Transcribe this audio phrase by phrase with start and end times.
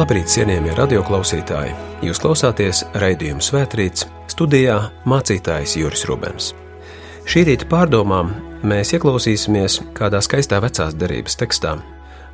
[0.00, 1.74] Labrīt, cienījamie radioklausītāji!
[2.06, 6.46] Jūs klausāties raidījuma Svētrīts, studijā mācītājs Juris Rubens.
[7.28, 8.30] Šī rīta pārdomām
[8.64, 11.74] mēs ieklausīsimies kādā skaistā vecās derības tekstā.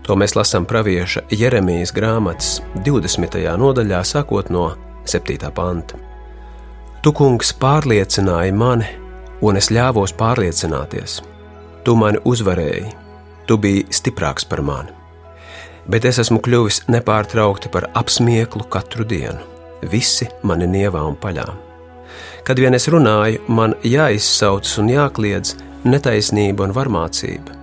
[0.07, 3.35] To mēs lasām pravieša Jeremijas grāmatas 20.
[3.59, 4.69] nodaļā, sākot no
[5.03, 5.51] 7.
[5.57, 5.99] panta.
[7.03, 8.93] Tu, kungs, pārliecināji mani,
[9.43, 11.19] un es ļāvos pārliecināties.
[11.83, 12.95] Tu mani uzvarēji,
[13.51, 14.96] tu biji stiprāks par mani
[15.89, 19.39] bet es esmu kļuvis nepārtraukti par apsmieklu katru dienu.
[19.87, 21.47] Visi mani nievā un paļā.
[22.47, 27.55] Kad vien es runāju, man jāizsauc un jākliedz netaisnība un varmācība.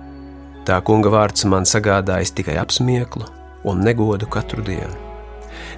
[0.64, 3.26] Tā kunga vārds man sagādājas tikai apsmieklu
[3.68, 4.94] un negodu katru dienu.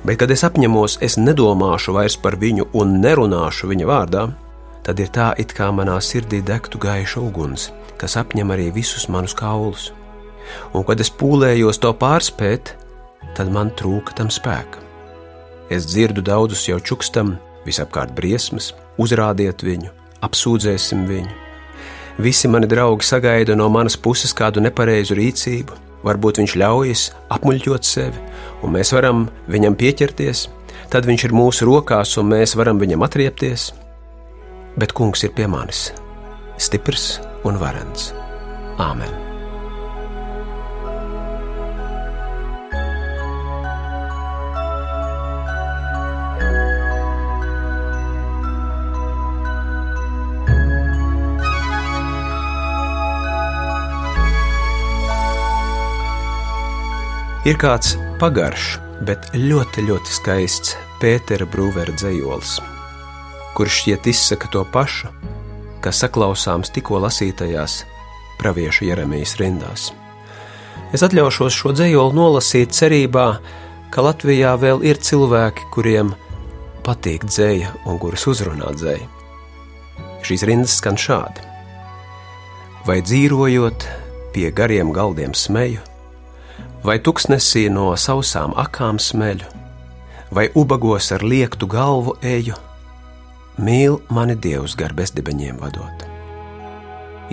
[0.07, 4.27] Bet, kad es apņemos, es nedomāšu vairs par viņu un nerunāšu viņa vārdā,
[4.87, 9.35] tad ir tā, it kā manā sirdī degtu gaiša uguns, kas apņem arī visus manus
[9.35, 9.91] kaulus
[10.75, 12.75] un kad es pūlējos to pārspēt,
[13.37, 14.83] tad man trūka tam spēka.
[15.73, 18.71] Es dzirdu daudzus jau čukstam, visapkārt briesmas,
[19.03, 19.91] uzrādiet viņu,
[20.23, 21.43] apsūdzēsim viņu.
[22.23, 27.03] Visi mani draugi sagaida no manas puses kādu nepareizu rīcību, varbūt viņš ļaujas
[27.35, 28.23] apmuļķot sevi,
[28.63, 30.47] un mēs varam viņam pieķerties,
[30.93, 33.73] tad viņš ir mūsu rokās, un mēs varam viņam atriepties.
[34.81, 35.91] Bet kungs ir pie manis,
[36.61, 38.13] stiprs un varens.
[38.81, 39.26] Āmen!
[57.47, 62.57] Ir kāds pagaršs, bet ļoti, ļoti skaists Pētera Brūvera dzējols,
[63.55, 65.13] kurš šķiet izsaka to pašu,
[65.85, 67.85] kas saklausāms tikko lasītajās
[68.43, 69.87] praviešu Jeremijas rindās.
[70.91, 73.29] Es atļaušos šo dzējoli nolasīt cerībā,
[73.95, 76.17] ka Latvijā vēl ir cilvēki, kuriem
[76.83, 79.07] patīk dzēja un kurus uzrunā dzēja.
[80.27, 81.47] Šīs rindas skan šādi:
[82.91, 83.93] Vai dzīvojot
[84.35, 85.93] pie gariem galdiem smeju,
[86.87, 89.49] vai tuksnesī no sausām akām smeļu,
[90.31, 92.55] vai ubagos ar liektu galvu eju,
[93.59, 96.05] mīl mani dievs gar bezdibeņiem vadot.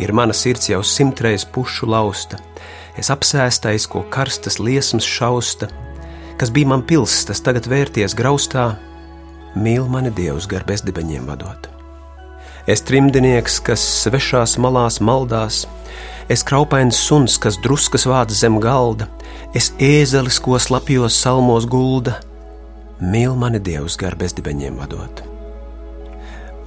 [0.01, 2.39] Ir mana sirds jau simtreiz pušu lausta,
[2.97, 5.69] es apsēstais, ko karstas liesmas šausta,
[6.41, 8.71] kas bija man pils, tas tagad vērties graustā,
[9.53, 11.72] mīl mani dievs gar bezdibeņiem vadot.
[12.63, 15.65] Es trimdinieks, kas svešās malās maldās,
[16.31, 19.09] es kraupains suns, kas druskas vāc zem galda,
[19.51, 22.21] es ēzelis, ko slapjos salmos gulda,
[23.03, 25.23] mīl mani dievs gar bezdibeņiem vadot.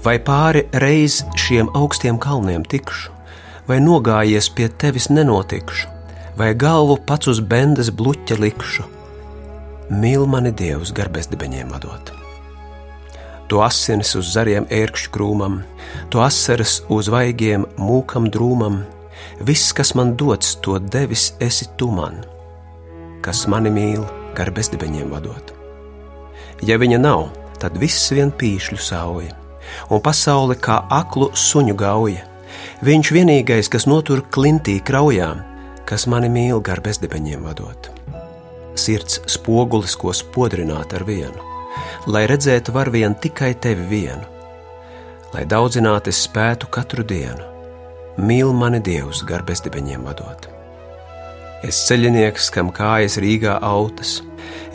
[0.04, 3.14] Vai pāri reiz šiem augstiem kalniem tikšu,
[3.66, 5.88] vai nogājies pie tevis nenotikšu,
[6.36, 8.84] vai galvu pats uz bendes bluķa likšu,
[9.96, 12.25] mīl mani dievs gar bezdibeņiem vadot.
[13.46, 15.60] Tu asinis uz zariem ērkšķu krūmam,
[16.10, 18.80] tu asaras uz vaigiem mūkam drūmam,
[19.38, 22.24] viss, kas man dots, to devis esi tu man
[23.26, 24.04] kas mani mīl,
[24.38, 25.50] gar bezdibeņiem vadot.
[26.62, 27.24] Ja viņa nav,
[27.58, 29.32] tad viss vien pīšļu sauja,
[29.90, 32.22] un pasaule kā aklu suņu gauja.
[32.86, 35.42] Viņš vienīgais, kas notur klintī kraujām,
[35.88, 37.90] kas mani mīl, gar bezdibeņiem vadot.
[38.78, 41.42] Sirds spogulis, ko spodrināt ar vienu,
[42.06, 44.24] lai redzētu var vien tikai tevi vienu,
[45.34, 47.44] lai daudzinātu es spētu katru dienu,
[48.16, 50.48] mīl mani Dievs, gar bezdibeņiem vadot.
[51.66, 54.20] Es ceļinieks, kam kājas Rīgā autas,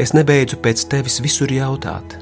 [0.02, 2.18] es nebeidzu pēc tevis visur jautāt,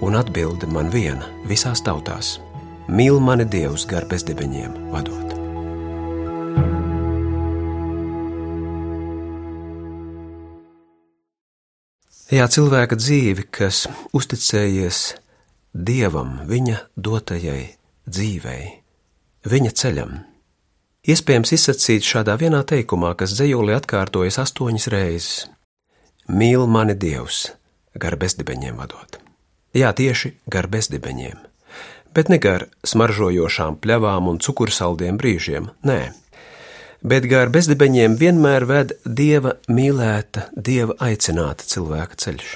[0.00, 2.38] un atbildi man viena visās tautās-
[2.96, 5.29] mīl mani Dievs gar bezdibeņiem vadot.
[12.30, 15.04] Jā, cilvēka dzīve, kas uzticējies
[15.74, 17.62] Dievam, viņa dotajai
[18.06, 18.64] dzīvei,
[19.50, 20.18] viņa ceļam,
[21.08, 25.46] Iespējams izsacīt šādā vienā teikumā, kas dzējolī atkārtojas astoņas reizes:
[26.28, 27.54] Mīl mani Dievs,
[27.96, 29.16] gar bezdibeņiem vadot.
[29.72, 31.38] Jā, tieši gar bezdibeņiem,
[32.12, 35.98] bet ne gar smaržojošām pļavām un cukursaldiem brīžiem, nē,
[37.02, 42.50] bet gar bezdibeņiem vienmēr ved dieva mīlēta, dieva aicināta cilvēka ceļš.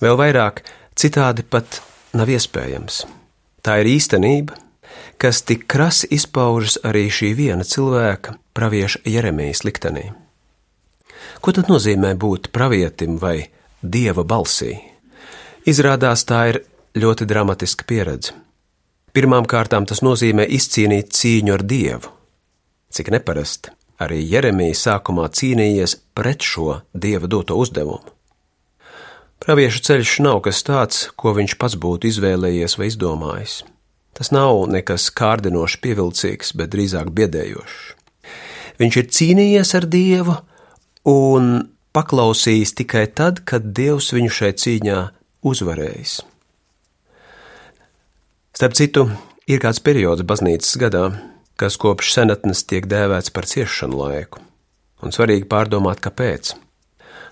[0.00, 0.62] Vēl vairāk,
[0.96, 1.80] citādi pat
[2.16, 3.04] nav iespējams.
[3.64, 4.56] Tā ir īstenība,
[5.20, 10.10] kas tik krasi izpaužas arī šī viena cilvēka, pravieša Jeremijas liktenī.
[11.40, 13.48] Ko tad nozīmē būt pravietim vai
[13.82, 14.76] dieva balsī?
[15.66, 16.60] Izrādās tā ir
[16.96, 18.36] ļoti dramatiska pieredze.
[19.16, 22.15] Pirmām kārtām tas nozīmē izcīnīt cīņu ar dievu.
[22.92, 23.72] Cik neparasti,
[24.02, 28.12] arī Jeremija sākumā cīnījies pret šo dieva doto uzdevumu.
[29.42, 33.60] Pravieša ceļš nav kas tāds, ko viņš pats būtu izvēlējies vai izdomājis.
[34.16, 37.82] Tas nav nekas kārdinoši pievilcīgs, bet drīzāk biedējošs.
[38.80, 40.36] Viņš ir cīnījies ar Dievu
[41.12, 41.52] un
[41.96, 44.98] paklausījis tikai tad, kad Dievs viņu šai cīņā
[45.46, 46.18] uzvarējis.
[48.56, 49.06] Starp citu,
[49.48, 51.10] ir kāds periods baznīcas gadā,
[51.56, 54.42] kas kopš senatnes tiek dēvēts par ciešanu laiku,
[55.02, 56.54] un svarīgi pārdomāt, kāpēc.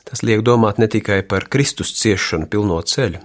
[0.04, 3.20] Tas liek domāt ne tikai par Kristus ciešanu pilno ceļu,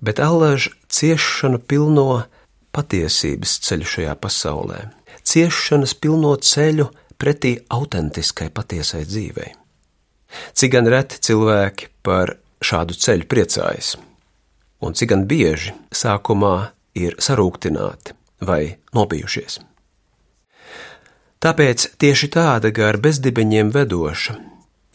[0.00, 2.24] bet allaž ciešanu pilno
[2.72, 4.82] patiesības ceļu šajā pasaulē,
[5.26, 6.88] ciešanas pilno ceļu
[7.20, 9.50] pretī autentiskai patiesai dzīvei.
[10.54, 13.96] Cik gan reti cilvēki par šādu ceļu priecājas,
[14.80, 18.16] un cik gan bieži sākumā ir sarūktināti
[18.46, 18.62] vai
[18.96, 19.60] nobijušies.
[21.40, 24.34] Tāpēc tieši tāda gar bezdibeņiem vedoša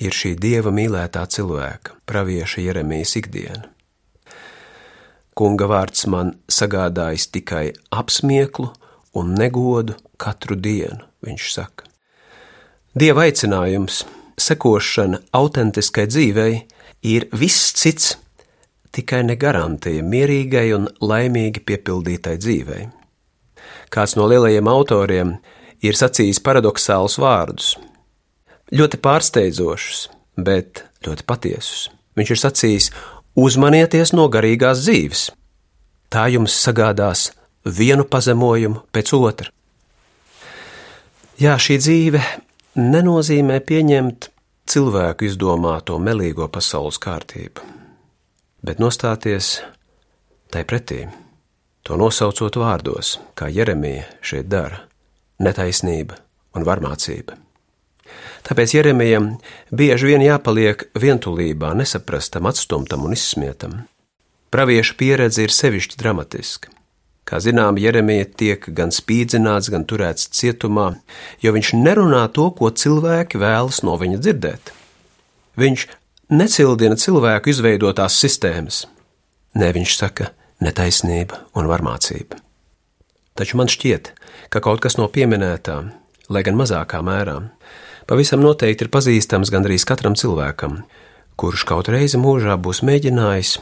[0.06, 3.64] ir šī dieva mīlētā cilvēka, pravieša Jeremijas ikdiena.
[5.34, 8.68] Kunga vārds man sagādājis tikai apsmieklu
[9.18, 11.90] un negodu katru dienu, viņš saka.
[12.94, 14.04] Dieva aicinājums,
[14.38, 16.62] sekošana autentiskai dzīvei
[17.10, 18.14] ir viss cits,
[18.94, 22.86] tikai ne garantija mierīgai un laimīgi piepildītai dzīvei.
[23.90, 25.38] Kāds no lielajiem autoriem
[25.92, 27.74] ir sacījis paradoxālus vārdus,
[28.74, 31.90] ļoti pārsteidzošus, bet ļoti patiesus.
[32.16, 32.92] Viņš ir sacījis:
[33.36, 35.28] Uzmanieties no garīgās dzīves.
[36.10, 37.30] Tā jums sagādās
[37.66, 39.52] vienu pazemojumu pēc otra.
[41.36, 42.22] Jā, šī dzīve
[42.80, 44.30] nenozīmē pieņemt
[44.72, 47.64] cilvēku izdomāto melīgo pasaules kārtību,
[48.64, 49.58] bet nostāties
[50.52, 51.04] tai pretī,
[51.84, 54.85] to nosaucot vārdos, kā Jeremija šeit dara-
[55.42, 56.20] netaisnība
[56.56, 57.40] un varmācība.
[58.46, 59.32] Tāpēc Jeremijam
[59.74, 63.84] bieži vien jāpaliek vientulībā, nesaprastam, atstumtam un izsmietam.
[64.54, 66.70] Pravieša pieredze ir sevišķi dramatiska.
[67.26, 70.92] Kā zinām, Jeremija tiek gan spīdzināts, gan turēts cietumā,
[71.42, 74.72] jo viņš nerunā to, ko cilvēki vēlas no viņa dzirdēt.
[75.58, 75.88] Viņš
[76.38, 78.84] necildina cilvēku izveidotās sistēmas.
[79.58, 80.30] Nē, viņš saka,
[80.62, 82.45] netaisnība un varmācība.
[83.36, 84.14] Taču man šķiet,
[84.48, 85.90] ka kaut kas no pieminētām,
[86.32, 87.34] lai gan mazākā mērā,
[88.08, 90.78] pavisam noteikti ir pazīstams gandrīz katram cilvēkam,
[91.36, 93.58] kurš kaut reizi mūžā būs mēģinājis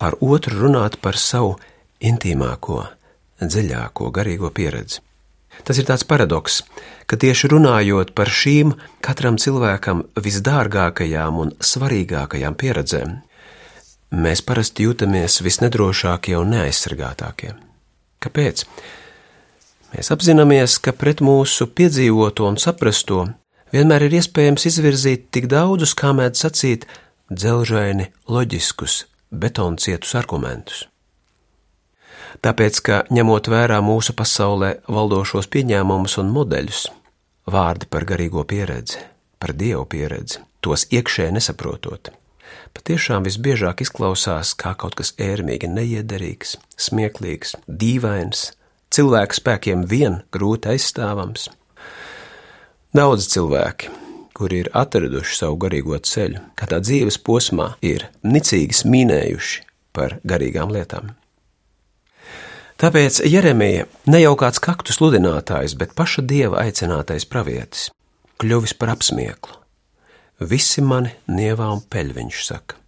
[0.00, 1.58] ar otru runāt par savu
[2.00, 2.78] intīmāko,
[3.44, 5.02] dziļāko garīgo pieredzi.
[5.68, 6.62] Tas ir tāds paradoks,
[7.04, 8.72] ka tieši runājot par šīm
[9.04, 13.12] katram cilvēkam visdārgākajām un svarīgākajām pieredzēm,
[14.16, 17.52] mēs parasti jūtamies visnedrošākie un neaizsargātākie.
[18.24, 18.64] Kāpēc?
[19.90, 23.24] Mēs apzināmies, ka pret mūsu piedzīvoto un saprasto
[23.74, 26.86] vienmēr ir iespējams izvirzīt tik daudzus, kā mēdz sacīt,
[27.30, 30.84] dzelžaini loģiskus, betoncietus argumentus.
[32.40, 36.84] Tāpēc, ka ņemot vērā mūsu pasaulē valdošos pieņēmumus un modeļus,
[37.50, 39.02] vārdi par garīgo pieredzi,
[39.42, 42.12] par dievu pieredzi, tos iekšēji nesaprotot,
[42.78, 48.52] patiešām visbiežāk izklausās kā kaut kas ērmīgi neiederīgs, smieklīgs, dīvains,
[48.94, 51.48] cilvēku spēkiem vien grūti aizstāvams–
[52.90, 53.86] Daudz cilvēki,
[54.34, 59.60] kuri ir atraduši savu garīgo ceļu, kādā dzīves posmā ir nicīgi smīnējuši
[59.94, 61.12] par garīgām lietām.
[62.82, 67.92] Tāpēc Jeremija ne jau kāds kaktu sludinātājs, bet paša dieva aicinātais pravietis,
[68.42, 69.54] kļuvis par apsmieklu.
[70.42, 72.79] Visi mani nievā un peļ, viņš saka.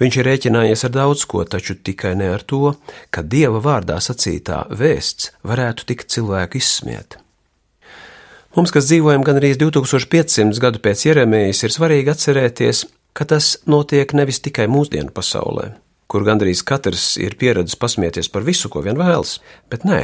[0.00, 2.74] Viņš ir rēķinājies ar daudz ko, taču tikai ne ar to,
[3.14, 7.20] ka dieva vārdā sacītā vēsts varētu tikt cilvēku izsmieta.
[8.54, 14.14] Mums, kas dzīvojam gan arī 2500 gadu pēc Jeremijas, ir svarīgi atcerēties, ka tas notiek
[14.14, 15.72] nevis tikai mūsdienu pasaulē,
[16.10, 20.00] kur gandrīz katrs ir pieredzējis pasmieties par visu, ko vien vēlas, bet nē,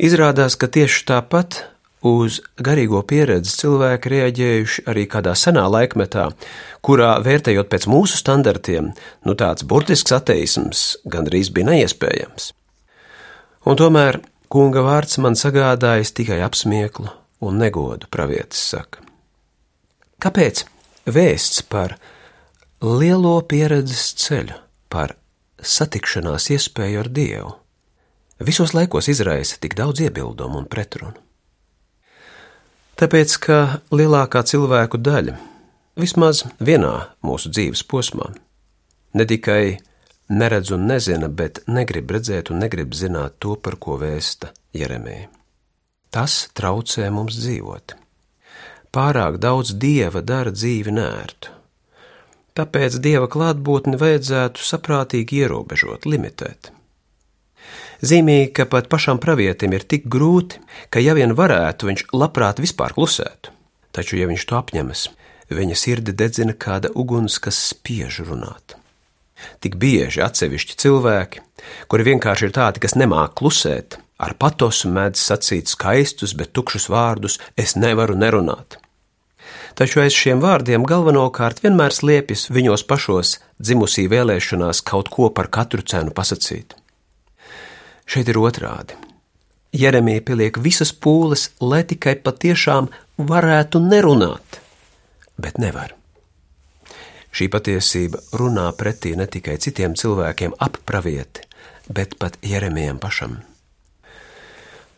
[0.00, 1.60] izrādās, ka tieši tāpat
[2.04, 6.28] uz garīgo pieredzi cilvēki reaģējuši arī kādā senā laikmetā,
[6.84, 8.92] kurā, vērtējot pēc mūsu standartiem,
[9.24, 12.52] nu tāds burtisks ateisms gandrīz bija neiespējams.
[13.66, 14.20] Un tomēr
[14.52, 17.10] kunga vārds man sagādājis tikai apsmieklu
[17.46, 19.02] un negodu, pravietis saka.
[20.22, 20.64] Kāpēc
[21.10, 21.96] vēsts par
[22.80, 24.56] lielo pieredzes ceļu,
[24.88, 25.16] par
[25.60, 27.52] satikšanās iespēju ar Dievu,
[28.40, 31.25] visos laikos izraisa tik daudz iebildumu un pretrunu?
[32.96, 33.56] Tāpēc, ka
[33.92, 35.34] lielākā cilvēku daļa,
[36.00, 38.30] vismaz vienā mūsu dzīves posmā,
[39.12, 39.76] ne tikai
[40.32, 45.28] neredz un nezina, bet negrib redzēt un negrib zināt to, par ko vēsta Jeremija.
[46.08, 47.92] Tas traucē mums dzīvot.
[48.96, 51.52] Pārāk daudz dieva dara dzīvi nērtu.
[52.56, 56.72] tāpēc dieva klātbūtni vajadzētu saprātīgi ierobežot, limitēt.
[58.04, 60.60] Zīmīgi, ka pat pašam pravietim ir tik grūti,
[60.92, 63.54] ka, ja vien varētu, viņš labprāt vispār klusētu.
[63.96, 65.06] Taču, ja viņš to apņemas,
[65.48, 68.76] viņa sirdi dedzina kāda uguns, kas spiež runāt.
[69.60, 71.42] Tik bieži atsevišķi cilvēki,
[71.88, 77.38] kuri vienkārši ir tādi, kas nemāk klusēt, ar patosu mēdz sacīt skaistus, bet tukšus vārdus:
[77.56, 78.78] Es nevaru nerunāt.
[79.76, 85.84] Taču aiz šiem vārdiem galvenokārt vienmēr slēpjas viņos pašos dzimusī vēlēšanās kaut ko par katru
[85.84, 86.72] cenu pasakīt.
[88.06, 88.94] Šeit ir otrādi.
[89.76, 94.60] Jeremija pieliek visas pūles, lai tikai patiešām varētu nerunāt,
[95.36, 95.92] bet nevar.
[97.36, 101.42] Šī patiesība runā pretī ne tikai citiem cilvēkiem ap pravieti,
[101.92, 103.42] bet pat Jeremijam pašam.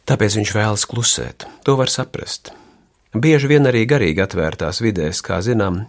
[0.07, 2.53] Tāpēc viņš vēlas klusēt, to var saprast.
[3.17, 5.81] Bieži vien arī garīgi atvērtās vidēs, kā zinām,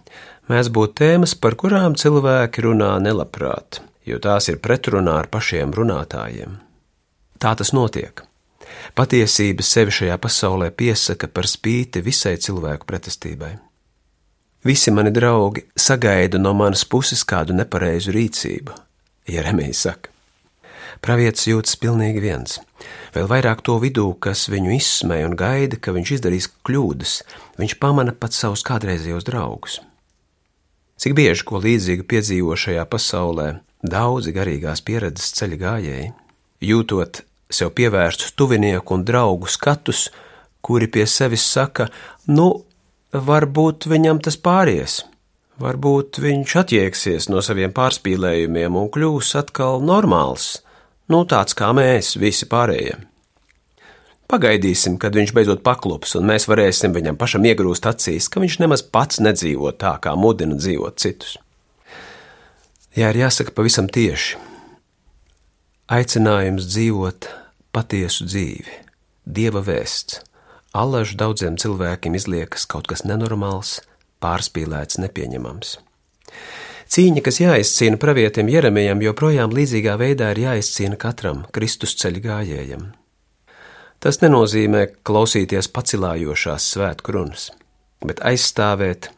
[0.50, 6.58] mēs būtu tēmas, par kurām cilvēki runā nelabprāt, jo tās ir pretrunā ar pašiem runātājiem.
[7.40, 8.20] Tā tas notiek.
[8.94, 13.54] Patiesība sevi šajā pasaulē piesaka par spīti visai cilvēku pretestībai.
[14.64, 18.74] Visi mani draugi sagaida no manas puses kādu nepareizu rīcību,
[19.32, 20.12] Jeremijs saka.
[21.00, 22.58] Pravietis jūtas pilnīgi viens,
[23.14, 27.14] vēl vairāk to vidū, kas viņu izsmēja un gaida, ka viņš izdarīs kļūdas,
[27.56, 29.78] viņš pamana pat savus kādreizējos draugus.
[31.00, 33.48] Cik bieži ko līdzīgu piedzīvo šajā pasaulē
[33.80, 36.12] daudzi garīgās pieredzes ceļa gājēji,
[36.68, 40.08] jūtot sev pievērstus tuvinieku un draugu skatus,
[40.62, 41.88] kuri pie sevis saka,
[42.30, 42.50] nu,
[43.12, 45.00] varbūt viņam tas pāries.
[45.60, 50.62] Varbūt viņš attieksies no saviem pārspīlējumiem un kļūs atkal normāls,
[51.12, 52.96] nu tāds kā mēs visi pārējie.
[54.30, 58.84] Pagaidīsim, kad viņš beidzot paklups, un mēs varēsim viņam pašam iegrūst acīs, ka viņš nemaz
[58.86, 61.34] pats nedzīvo tā, kā mudina dzīvot citus.
[62.94, 64.38] Jā, ir jāsaka pavisam tieši.
[65.90, 67.26] Aicinājums dzīvot
[67.72, 68.80] patiesu dzīvi,
[69.26, 70.22] dieva vēsts
[70.70, 73.80] Allaž daudziem cilvēkiem izliekas kaut kas nenormāls,
[74.22, 75.72] pārspīlēts, nepieņemams.
[76.90, 82.86] Cīņa, kas jāizcīna pravietim Jeremijam, joprojām līdzīgā veidā ir jāizcīna katram Kristus ceļa gājējam.
[83.98, 87.50] Tas nenozīmē klausīties pacilājošās svētku runas,
[88.06, 89.10] bet aizstāvēt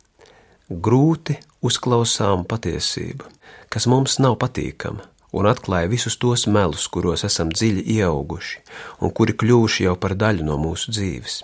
[0.72, 3.28] grūti uzklausām patiesību,
[3.68, 8.60] kas mums nav patīkama, un atklāja visus tos melus, kuros esam dziļi ieauguši
[9.00, 11.42] un kuri kļuvuši jau par daļu no mūsu dzīves.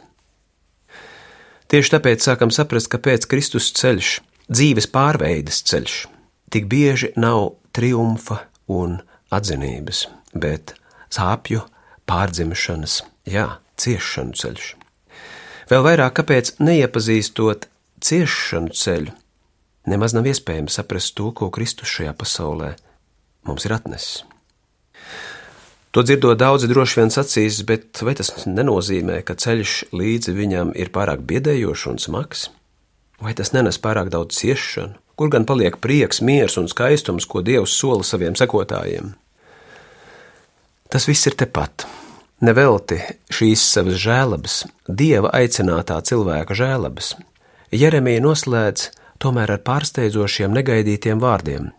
[1.68, 4.12] Tieši tāpēc sākam saprast, ka pēc Kristus ceļš,
[4.48, 5.96] dzīves pārveides ceļš,
[6.52, 8.42] tik bieži nav triumfa
[8.72, 9.00] un
[9.34, 10.72] atzinības, bet
[11.12, 11.64] sāpju
[12.08, 14.70] pārdzimšanas, jā, ciešanu ceļš.
[15.68, 17.68] Vēl vairāk, kāpēc neiepazīstot
[18.00, 19.12] ciešanu ceļu,
[19.92, 22.72] nemaz nav iespējams saprast to, ko Kristus šajā pasaulē
[23.46, 24.24] mums ir atnesis.
[25.92, 30.92] To dzirdot daudzi droši vien sacīs, bet vai tas nenozīmē, ka ceļš līdzi viņam ir
[30.94, 32.48] pārāk biedējošs un smags?
[33.18, 34.98] Vai tas nenes pārāk daudz ciešanu?
[35.18, 39.16] Kur gan paliek prieks, miers un skaistums, ko Dievs sola saviem sekotājiem?
[40.92, 41.88] Tas viss ir tepat.
[42.46, 43.00] Nevelti
[43.34, 47.16] šīs savas žēlabas, Dieva aicinātā cilvēka žēlabas,
[47.74, 48.84] Jeremija noslēdz
[49.18, 51.72] tomēr ar pārsteidzošiem, negaidītiem vārdiem: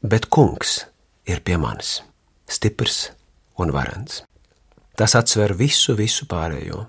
[0.00, 0.86] Bet kungs
[1.28, 1.98] ir pie manis,
[2.48, 3.10] stiprs
[3.60, 4.22] un varants.
[4.96, 6.86] Tas atsver visu, visu pārējo.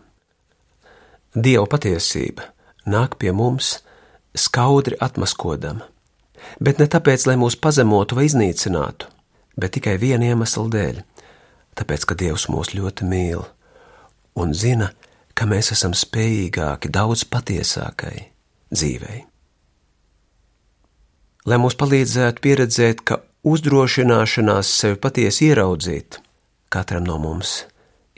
[1.36, 2.48] Dieva patiesība
[2.88, 3.82] nāk pie mums
[4.36, 5.84] skaudri atmaskodama,
[6.63, 9.08] bet ne tāpēc, lai mūs pazemotu vai iznīcinātu,
[9.60, 11.03] bet tikai viena iemesla dēļ-
[11.80, 13.44] tāpēc, ka Dievs mūs ļoti mīl
[14.36, 14.94] un zina,
[15.36, 18.32] ka mēs esam spējīgāki daudz patiesākai
[18.72, 19.31] dzīvei.
[21.50, 23.18] Lai mums palīdzētu pieredzēt, ka
[23.48, 26.20] uzdrošināšanās sevi patiesi ieraudzīt,
[26.70, 27.64] katram no mums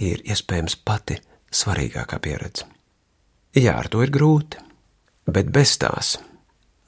[0.02, 1.20] ir iespējams pati
[1.54, 2.68] svarīgākā pieredze.
[3.56, 4.60] Jā, ar to ir grūti,
[5.30, 6.18] bet bez tās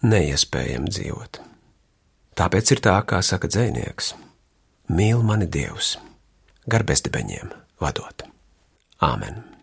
[0.04, 1.42] neiespējami dzīvot.
[2.36, 4.13] Tāpēc ir tā, kā saka dzēnieks:
[4.92, 5.96] Mīl mani Dievs,
[6.68, 8.27] gar bezdibeņiem vadot.
[9.00, 9.54] Āmen!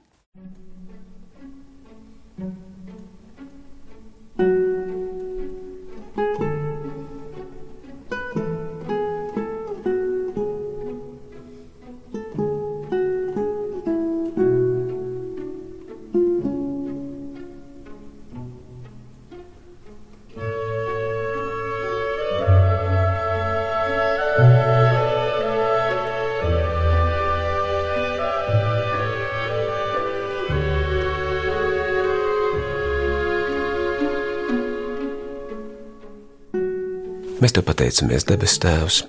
[37.42, 39.00] Mēs te pateicamies, debes Tēvs,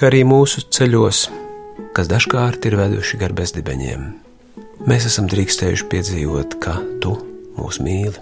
[0.00, 1.18] ka arī mūsu ceļos,
[1.92, 4.06] kas dažkārt ir veduši gar bezdibeņiem,
[4.88, 7.12] mēs esam drīkstējuši piedzīvot, ka Tu
[7.58, 8.16] mūs mīli.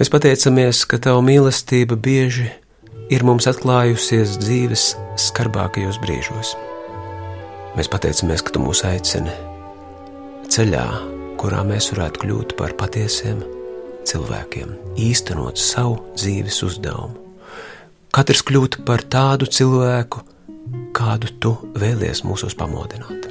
[0.00, 2.48] Mēs pateicamies, ka Tava mīlestība bieži
[3.14, 4.90] ir mums atklājusies dzīves
[5.28, 6.56] skarbākajos brīžos.
[7.78, 9.38] Mēs pateicamies, ka Tu mūs aicini
[10.50, 10.86] ceļā,
[11.38, 13.46] kurā mēs varētu kļūt par patiesiem
[14.10, 17.21] cilvēkiem, īstenot savu dzīves uzdevumu.
[18.12, 20.20] Katrs kļūt par tādu cilvēku,
[20.92, 23.30] kādu tu vēlies mūsos pamodināt.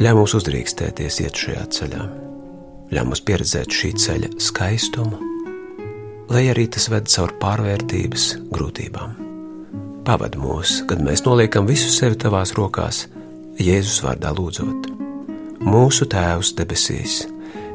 [0.00, 2.06] Ļauj mums uzdrīkstēties iet šajā ceļā,
[2.96, 5.20] ļauj mums pieredzēt šī ceļa skaistumu,
[6.32, 8.24] lai arī tas ved caur pārvērtības
[8.56, 9.12] grūtībām.
[10.08, 13.04] Pavadi mūs, kad mēs noliekam visu sevi tavās rokās,
[13.60, 14.88] Jēzus vārdā lūdzot.
[15.68, 17.20] Mūsu Tēvs debesīs,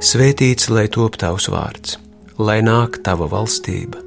[0.01, 1.99] svētīts lai top tavs vārds,
[2.41, 4.06] lai nāk tava valstība,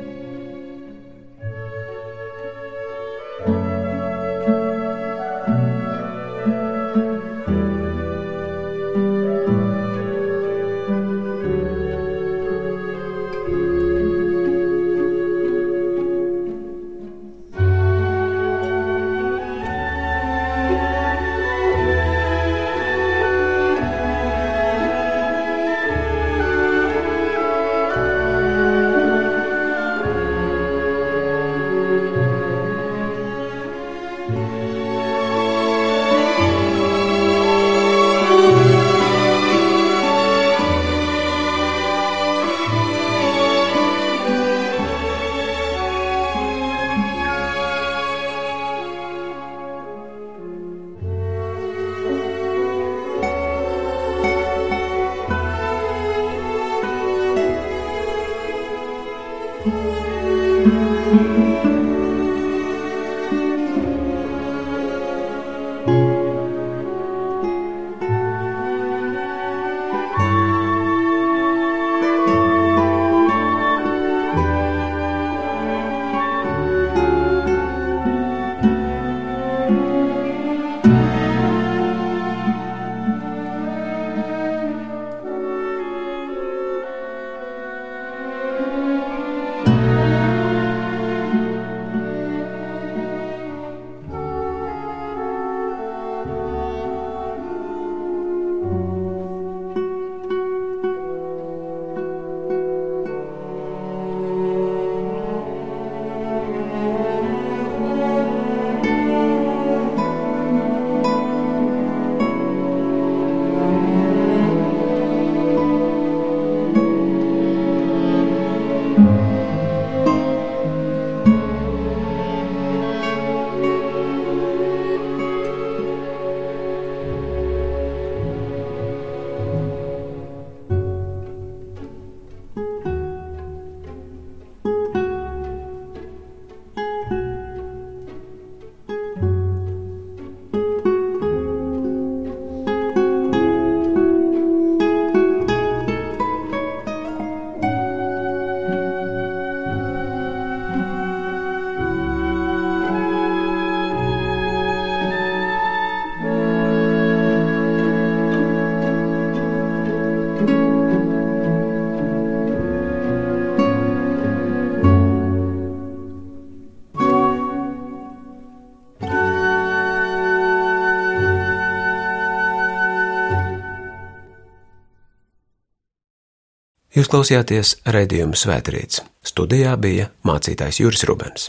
[176.91, 178.99] Jūs klausījāties raidījuma Svētrīts.
[179.23, 181.47] Studijā bija mācītājs Juris Rubens.